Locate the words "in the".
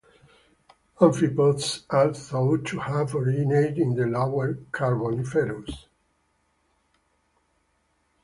3.77-4.07